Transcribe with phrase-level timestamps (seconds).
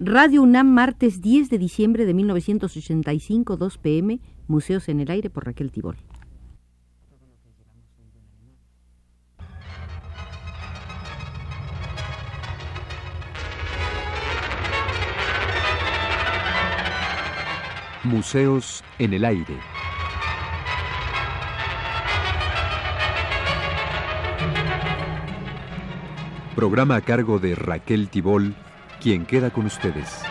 [0.00, 5.44] Radio UNAM, martes 10 de diciembre de 1985, 2 pm, Museos en el Aire por
[5.44, 5.96] Raquel Tibol.
[18.04, 19.58] Museos en el Aire.
[26.54, 28.54] Programa a cargo de Raquel Tibol
[29.00, 30.22] quien queda con ustedes.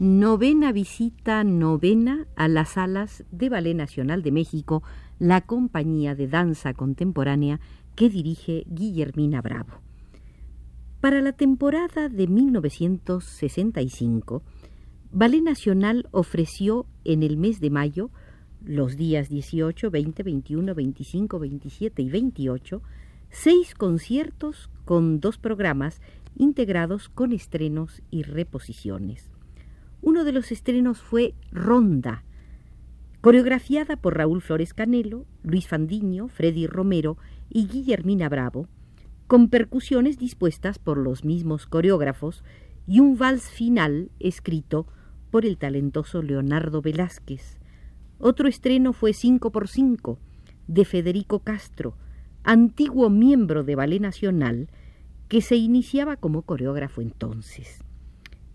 [0.00, 4.82] Novena visita novena a las salas de Ballet Nacional de México,
[5.18, 7.60] la compañía de danza contemporánea
[7.96, 9.87] que dirige Guillermina Bravo.
[11.00, 14.42] Para la temporada de 1965,
[15.12, 18.10] Ballet Nacional ofreció en el mes de mayo,
[18.64, 22.82] los días 18, 20, 21, 25, 27 y 28,
[23.30, 26.00] seis conciertos con dos programas
[26.36, 29.30] integrados con estrenos y reposiciones.
[30.02, 32.24] Uno de los estrenos fue Ronda,
[33.20, 37.18] coreografiada por Raúl Flores Canelo, Luis Fandiño, Freddy Romero
[37.48, 38.66] y Guillermina Bravo,
[39.28, 42.42] con percusiones dispuestas por los mismos coreógrafos
[42.86, 44.86] y un vals final escrito
[45.30, 47.58] por el talentoso Leonardo Velázquez.
[48.18, 50.18] Otro estreno fue 5 por 5
[50.66, 51.94] de Federico Castro,
[52.42, 54.68] antiguo miembro de Ballet Nacional,
[55.28, 57.84] que se iniciaba como coreógrafo entonces.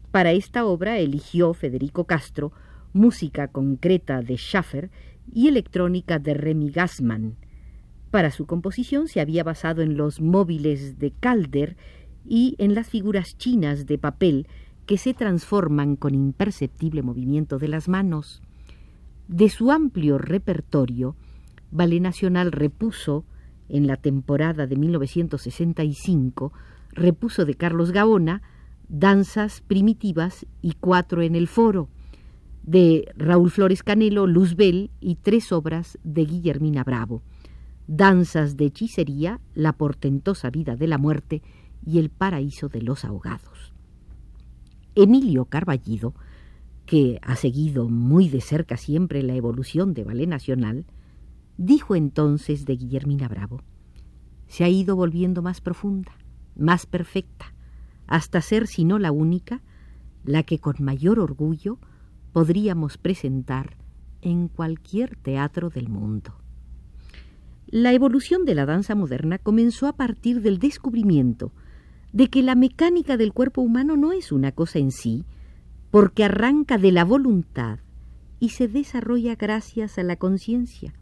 [0.10, 2.52] Para esta obra eligió Federico Castro
[2.94, 4.90] música concreta de Schaffer
[5.32, 7.36] y electrónica de Remy Gassman.
[8.14, 11.78] Para su composición se había basado en los móviles de Calder
[12.24, 14.48] y en las figuras chinas de papel
[14.86, 18.44] que se transforman con imperceptible movimiento de las manos.
[19.28, 21.16] De su amplio repertorio,
[21.72, 23.26] Ballet Nacional repuso,
[23.68, 26.54] en la temporada de 1965,
[26.92, 28.44] repuso de Carlos Gaona,
[28.90, 31.90] Danzas Primitivas y Cuatro en el Foro,
[32.62, 37.24] de Raúl Flores Canelo, Luzbel y tres obras de Guillermina Bravo
[37.88, 41.42] danzas de hechicería, la portentosa vida de la muerte
[41.86, 43.74] y el paraíso de los ahogados.
[44.96, 46.14] Emilio Carballido,
[46.86, 50.86] que ha seguido muy de cerca siempre la evolución de Ballet Nacional,
[51.58, 53.62] dijo entonces de Guillermina Bravo,
[54.48, 56.12] se ha ido volviendo más profunda,
[56.56, 57.54] más perfecta,
[58.08, 59.62] hasta ser, si no la única,
[60.24, 61.80] la que con mayor orgullo
[62.32, 63.78] podríamos presentar
[64.22, 66.43] en cualquier teatro del mundo.
[67.76, 71.52] La evolución de la danza moderna comenzó a partir del descubrimiento
[72.12, 75.26] de que la mecánica del cuerpo humano no es una cosa en sí,
[75.90, 77.80] porque arranca de la voluntad
[78.40, 80.94] y se desarrolla gracias a la conciencia.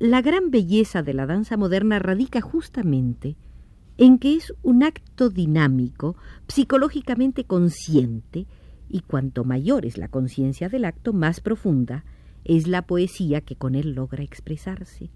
[0.00, 3.36] La gran belleza de la danza moderna radica justamente
[3.96, 6.16] en que es un acto dinámico,
[6.48, 8.48] psicológicamente consciente,
[8.88, 12.04] y cuanto mayor es la conciencia del acto, más profunda
[12.42, 15.12] es la poesía que con él logra expresarse.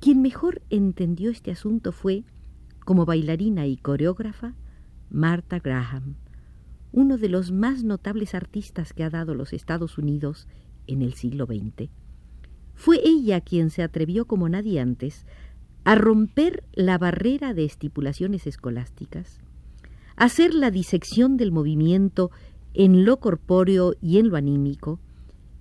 [0.00, 2.24] Quien mejor entendió este asunto fue,
[2.84, 4.54] como bailarina y coreógrafa,
[5.10, 6.16] Martha Graham,
[6.92, 10.48] uno de los más notables artistas que ha dado los Estados Unidos
[10.86, 11.90] en el siglo XX.
[12.74, 15.26] Fue ella quien se atrevió como nadie antes
[15.84, 19.40] a romper la barrera de estipulaciones escolásticas,
[20.16, 22.30] hacer la disección del movimiento
[22.74, 25.00] en lo corpóreo y en lo anímico,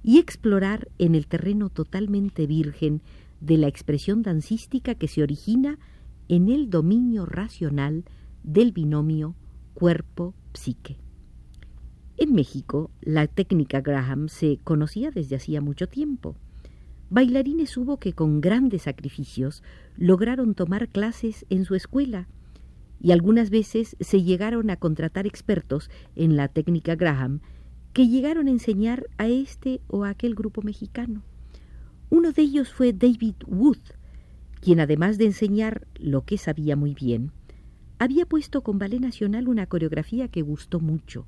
[0.04, 3.02] y explorar en el terreno totalmente virgen
[3.42, 5.80] de la expresión dancística que se origina
[6.28, 8.06] en el dominio racional
[8.44, 9.36] del binomio
[9.74, 10.98] cuerpo-psique.
[12.18, 16.36] En México, la técnica Graham se conocía desde hacía mucho tiempo.
[17.10, 19.64] Bailarines hubo que con grandes sacrificios
[19.98, 22.28] lograron tomar clases en su escuela
[23.02, 27.42] y algunas veces se llegaron a contratar expertos en la técnica Graham
[27.94, 31.22] que llegaron a enseñar a este o aquel grupo mexicano.
[32.16, 33.82] Uno de ellos fue David Wood,
[34.62, 37.34] quien además de enseñar lo que sabía muy bien,
[38.00, 41.26] había puesto con Ballet Nacional una coreografía que gustó mucho.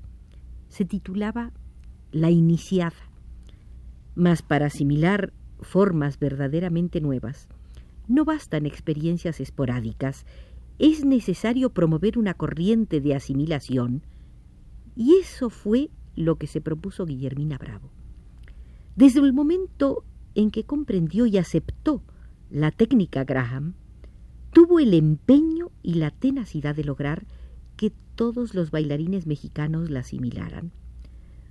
[0.70, 1.52] Se titulaba
[2.14, 2.96] La Iniciada.
[4.16, 7.50] Mas para asimilar formas verdaderamente nuevas,
[8.08, 10.26] no bastan experiencias esporádicas,
[10.80, 14.04] es necesario promover una corriente de asimilación,
[14.96, 17.92] y eso fue lo que se propuso Guillermina Bravo.
[18.96, 20.06] Desde el momento
[20.38, 22.04] en que comprendió y aceptó
[22.52, 23.74] la técnica Graham,
[24.54, 27.26] tuvo el empeño y la tenacidad de lograr
[27.76, 30.72] que todos los bailarines mexicanos la asimilaran.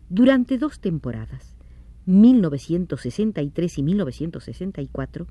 [0.09, 1.57] Durante dos temporadas,
[2.07, 5.27] 1963 y 1964,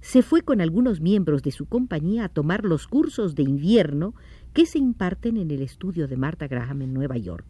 [0.00, 4.14] se fue con algunos miembros de su compañía a tomar los cursos de invierno
[4.52, 7.46] que se imparten en el estudio de Martha Graham en Nueva York.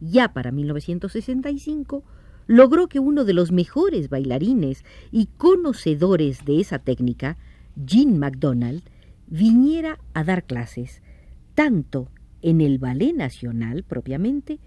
[0.00, 2.02] Ya para 1965
[2.50, 7.38] logró que uno de los mejores bailarines y conocedores de esa técnica,
[7.76, 8.82] Jean MacDonald,
[9.28, 11.00] viniera a dar clases,
[11.54, 12.10] tanto
[12.42, 14.58] en el Ballet Nacional propiamente,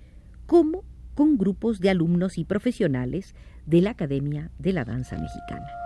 [0.45, 3.35] como con grupos de alumnos y profesionales
[3.65, 5.82] de la Academia de la Danza Mexicana.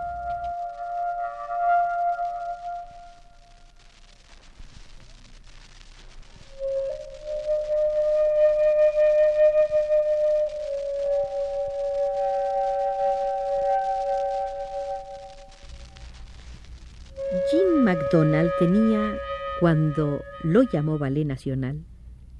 [18.10, 19.18] MacDonald tenía,
[19.60, 21.84] cuando lo llamó Ballet Nacional,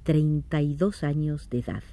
[0.01, 1.83] 32 años de edad.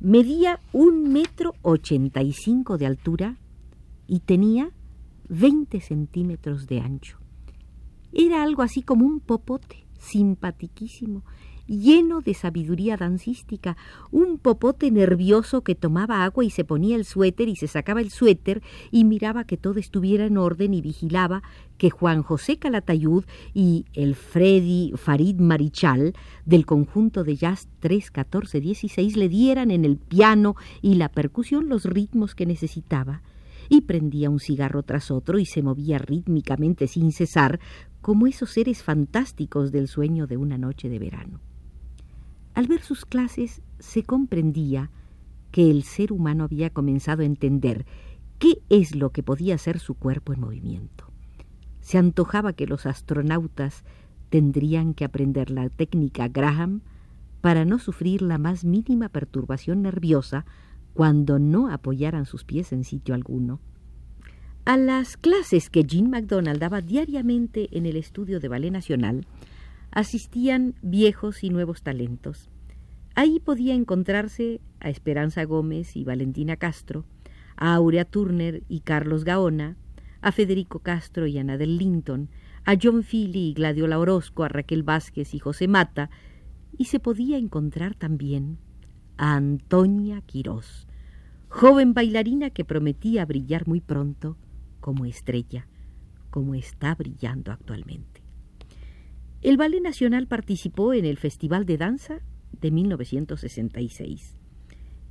[0.00, 3.36] Medía un metro ochenta y cinco de altura
[4.08, 4.70] y tenía
[5.28, 7.18] 20 centímetros de ancho.
[8.12, 11.22] Era algo así como un popote, simpatiquísimo,
[11.72, 13.76] lleno de sabiduría dancística,
[14.10, 18.10] un popote nervioso que tomaba agua y se ponía el suéter y se sacaba el
[18.10, 21.42] suéter y miraba que todo estuviera en orden y vigilaba
[21.78, 23.24] que Juan José Calatayud
[23.54, 26.14] y el Freddy Farid Marichal
[26.44, 32.34] del conjunto de jazz 31416 le dieran en el piano y la percusión los ritmos
[32.34, 33.22] que necesitaba
[33.68, 37.58] y prendía un cigarro tras otro y se movía rítmicamente sin cesar
[38.02, 41.40] como esos seres fantásticos del sueño de una noche de verano.
[42.54, 44.90] Al ver sus clases se comprendía
[45.50, 47.86] que el ser humano había comenzado a entender
[48.38, 51.10] qué es lo que podía hacer su cuerpo en movimiento.
[51.80, 53.84] Se antojaba que los astronautas
[54.30, 56.82] tendrían que aprender la técnica Graham
[57.40, 60.46] para no sufrir la más mínima perturbación nerviosa
[60.94, 63.60] cuando no apoyaran sus pies en sitio alguno.
[64.64, 69.26] A las clases que Jean MacDonald daba diariamente en el estudio de Ballet Nacional,
[69.92, 72.50] asistían viejos y nuevos talentos.
[73.14, 77.04] Ahí podía encontrarse a Esperanza Gómez y Valentina Castro,
[77.56, 79.76] a Aurea Turner y Carlos Gaona,
[80.22, 82.30] a Federico Castro y Ana del Linton,
[82.64, 86.10] a John Philly y Gladiola Orozco, a Raquel Vázquez y José Mata,
[86.78, 88.58] y se podía encontrar también
[89.18, 90.88] a Antonia Quirós,
[91.48, 94.38] joven bailarina que prometía brillar muy pronto
[94.80, 95.66] como estrella,
[96.30, 98.22] como está brillando actualmente.
[99.42, 102.20] El Ballet Nacional participó en el Festival de Danza
[102.60, 104.36] de 1966.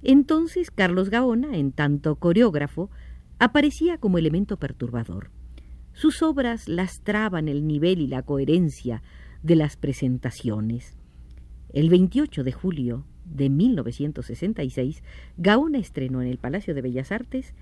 [0.03, 2.89] Entonces Carlos Gaona, en tanto coreógrafo,
[3.39, 5.31] aparecía como elemento perturbador.
[5.91, 9.03] Sus obras lastraban el nivel y la coherencia
[9.43, 10.95] de las presentaciones.
[11.73, 15.03] El 28 de julio de 1966,
[15.35, 17.53] Gaona estrenó en el Palacio de Bellas Artes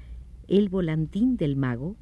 [0.48, 1.95] El Volantín del Mago,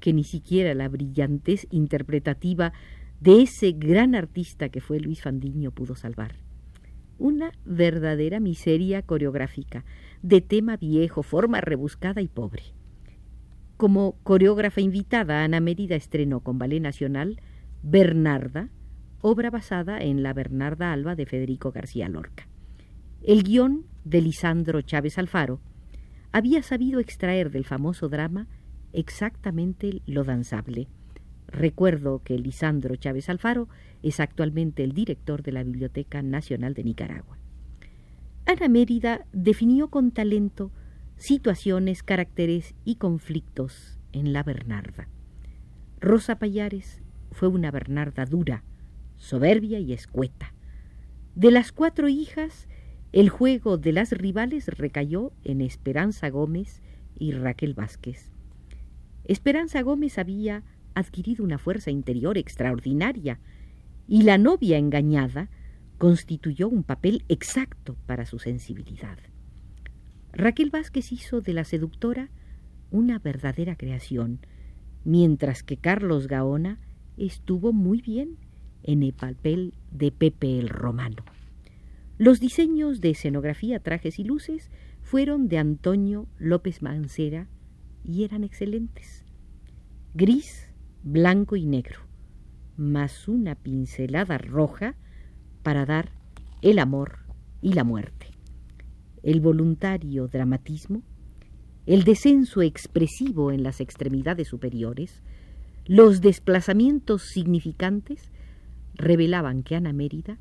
[0.00, 2.72] que ni siquiera la brillantez interpretativa
[3.20, 6.36] de ese gran artista que fue Luis Fandiño pudo salvar.
[7.18, 9.84] Una verdadera miseria coreográfica,
[10.22, 12.62] de tema viejo, forma rebuscada y pobre.
[13.76, 17.40] Como coreógrafa invitada, Ana Mérida estrenó con Ballet Nacional
[17.82, 18.70] Bernarda,
[19.20, 22.48] obra basada en la Bernarda Alba de Federico García Lorca.
[23.22, 25.60] El guion de Lisandro Chávez Alfaro
[26.32, 28.46] había sabido extraer del famoso drama
[28.92, 30.88] exactamente lo danzable,
[31.48, 33.68] Recuerdo que Lisandro Chávez Alfaro
[34.02, 37.38] es actualmente el director de la Biblioteca Nacional de Nicaragua.
[38.46, 40.70] Ana Mérida definió con talento
[41.16, 45.08] situaciones, caracteres y conflictos en la Bernarda.
[46.00, 47.00] Rosa Payares
[47.32, 48.64] fue una Bernarda dura,
[49.16, 50.54] soberbia y escueta.
[51.34, 52.68] De las cuatro hijas,
[53.12, 56.82] el juego de las rivales recayó en Esperanza Gómez
[57.18, 58.30] y Raquel Vázquez.
[59.24, 60.62] Esperanza Gómez había
[60.96, 63.38] adquirido una fuerza interior extraordinaria
[64.08, 65.48] y la novia engañada
[65.98, 69.18] constituyó un papel exacto para su sensibilidad.
[70.32, 72.30] Raquel Vázquez hizo de la seductora
[72.90, 74.40] una verdadera creación,
[75.04, 76.78] mientras que Carlos Gaona
[77.16, 78.36] estuvo muy bien
[78.82, 81.24] en el papel de Pepe el Romano.
[82.18, 84.70] Los diseños de escenografía, trajes y luces
[85.02, 87.48] fueron de Antonio López Mancera
[88.04, 89.24] y eran excelentes.
[90.14, 90.65] Gris,
[91.06, 92.00] blanco y negro,
[92.76, 94.96] más una pincelada roja
[95.62, 96.10] para dar
[96.62, 97.18] el amor
[97.62, 98.26] y la muerte.
[99.22, 101.02] El voluntario dramatismo,
[101.86, 105.22] el descenso expresivo en las extremidades superiores,
[105.84, 108.32] los desplazamientos significantes,
[108.94, 110.38] revelaban que Ana Mérida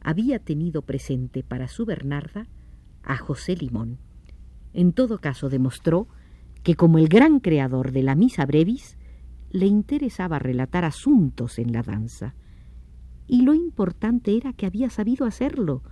[0.00, 2.46] había tenido presente para su Bernarda
[3.02, 3.98] a José Limón.
[4.72, 6.08] En todo caso demostró
[6.62, 8.96] que como el gran creador de la misa brevis,
[9.50, 12.34] le interesaba relatar asuntos en la danza.
[13.26, 15.82] Y lo importante era que había sabido hacerlo,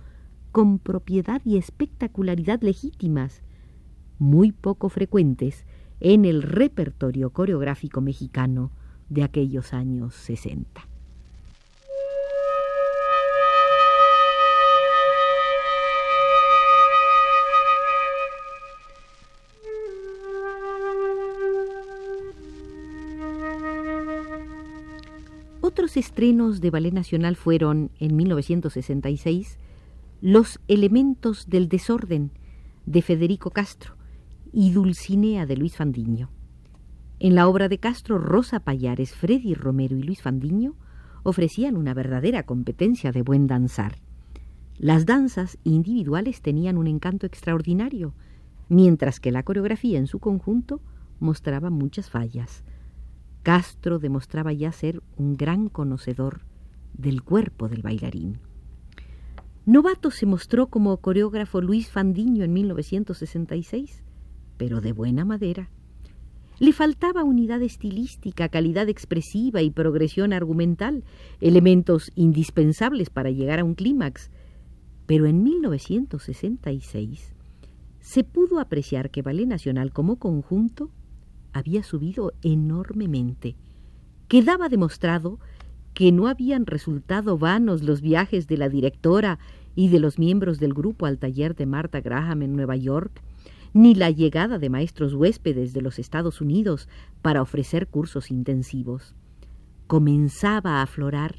[0.51, 3.43] con propiedad y espectacularidad legítimas,
[4.19, 5.65] muy poco frecuentes
[5.99, 8.71] en el repertorio coreográfico mexicano
[9.09, 10.87] de aquellos años sesenta.
[25.75, 29.59] Otros estrenos de Ballet Nacional fueron, en 1966,
[30.21, 32.31] Los elementos del desorden,
[32.85, 33.97] de Federico Castro,
[34.53, 36.29] y Dulcinea, de Luis Fandiño.
[37.19, 40.77] En la obra de Castro, Rosa Payares, Freddy Romero y Luis Fandiño
[41.23, 43.97] ofrecían una verdadera competencia de buen danzar.
[44.77, 48.13] Las danzas individuales tenían un encanto extraordinario,
[48.69, 50.79] mientras que la coreografía en su conjunto
[51.19, 52.63] mostraba muchas fallas.
[53.45, 56.41] Castro demostraba ya ser un gran conocedor
[56.97, 58.39] del cuerpo del bailarín.
[59.67, 64.03] Novato se mostró como coreógrafo Luis Fandiño en 1966,
[64.57, 65.69] pero de buena madera.
[66.57, 71.03] Le faltaba unidad estilística, calidad expresiva y progresión argumental,
[71.39, 74.31] elementos indispensables para llegar a un clímax.
[75.05, 77.35] Pero en 1966
[77.99, 80.89] se pudo apreciar que Ballet Nacional como conjunto
[81.55, 83.55] había subido enormemente.
[84.27, 85.39] Quedaba demostrado
[85.93, 89.39] que no habían resultado vanos los viajes de la directora
[89.73, 93.21] y de los miembros del grupo al taller de Martha Graham en Nueva York,
[93.73, 96.89] ni la llegada de maestros huéspedes de los Estados Unidos
[97.21, 99.15] para ofrecer cursos intensivos.
[99.87, 101.35] Comenzaba a aflorar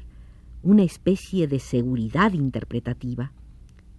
[0.63, 3.33] una especie de seguridad interpretativa.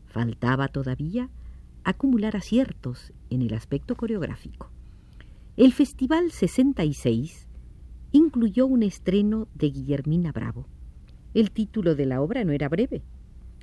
[0.07, 1.31] Faltaba todavía
[1.85, 4.71] acumular aciertos en el aspecto coreográfico.
[5.59, 7.49] El Festival 66
[8.13, 10.69] incluyó un estreno de Guillermina Bravo.
[11.35, 13.03] El título de la obra no era breve,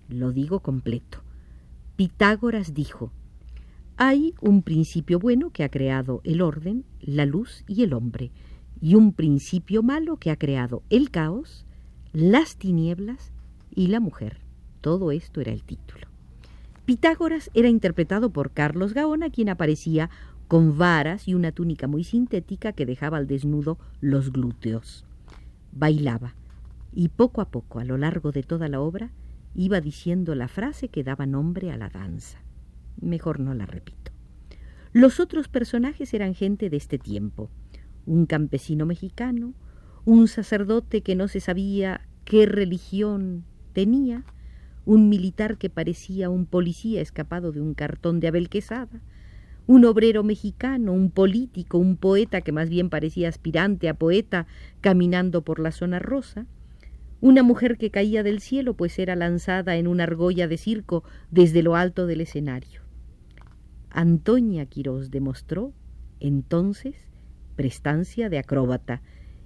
[0.10, 1.20] lo digo completo.
[1.96, 3.14] Pitágoras dijo,
[3.96, 8.34] hay un principio bueno que ha creado el orden, la luz y el hombre,
[8.82, 11.66] y un principio malo que ha creado el caos,
[12.12, 13.32] las tinieblas
[13.74, 14.42] y la mujer.
[14.82, 16.08] Todo esto era el título.
[16.84, 20.10] Pitágoras era interpretado por Carlos Gaona, quien aparecía
[20.48, 25.06] con varas y una túnica muy sintética que dejaba al desnudo los glúteos.
[25.72, 26.36] Bailaba,
[26.94, 29.12] y poco a poco, a lo largo de toda la obra,
[29.54, 32.40] iba diciendo la frase que daba nombre a la danza.
[33.02, 34.12] Mejor no la repito.
[34.94, 37.50] Los otros personajes eran gente de este tiempo.
[38.06, 39.54] Un campesino mexicano,
[40.06, 44.24] un sacerdote que no se sabía qué religión tenía,
[44.86, 49.02] un militar que parecía un policía escapado de un cartón de Abel Quesada,
[49.68, 54.48] un obrero mexicano, un político, un poeta que más bien parecía aspirante a poeta
[54.82, 56.46] caminando por la zona rosa,
[57.22, 61.64] una mujer que caía del cielo pues era lanzada en una argolla de circo desde
[61.64, 62.82] lo alto del escenario.
[63.90, 65.74] Antonia Quirós demostró
[66.20, 66.96] entonces
[67.56, 69.02] prestancia de acróbata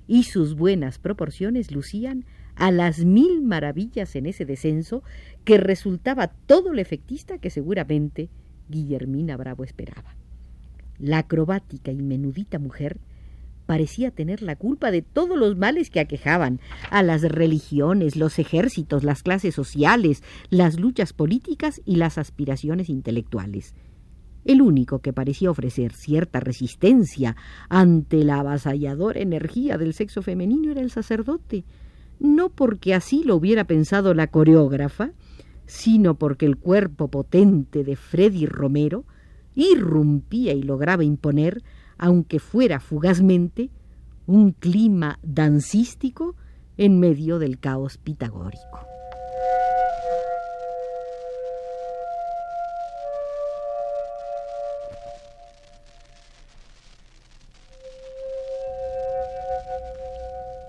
[0.07, 5.03] y sus buenas proporciones lucían a las mil maravillas en ese descenso
[5.45, 8.29] que resultaba todo lo efectista que seguramente
[8.69, 10.15] Guillermina Bravo esperaba.
[10.97, 12.99] La acrobática y menudita mujer
[13.65, 16.59] parecía tener la culpa de todos los males que aquejaban
[16.89, 23.75] a las religiones, los ejércitos, las clases sociales, las luchas políticas y las aspiraciones intelectuales.
[24.43, 27.35] El único que parecía ofrecer cierta resistencia
[27.69, 31.63] ante la avasalladora energía del sexo femenino era el sacerdote,
[32.19, 35.11] no porque así lo hubiera pensado la coreógrafa,
[35.69, 39.05] sino porque el cuerpo potente de Freddy Romero
[39.53, 41.61] irrumpía y lograba imponer,
[41.99, 43.69] aunque fuera fugazmente,
[44.25, 46.35] un clima dancístico
[46.75, 48.88] en medio del caos pitagórico.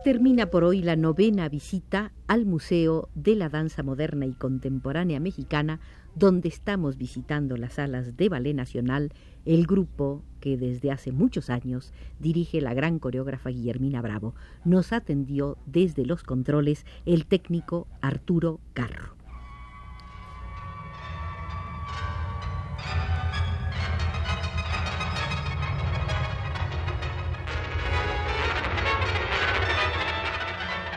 [0.05, 5.79] Termina por hoy la novena visita al Museo de la Danza Moderna y Contemporánea Mexicana,
[6.15, 9.13] donde estamos visitando las salas de Ballet Nacional,
[9.45, 14.35] el grupo que desde hace muchos años dirige la gran coreógrafa Guillermina Bravo.
[14.65, 19.20] Nos atendió desde los controles el técnico Arturo Carro.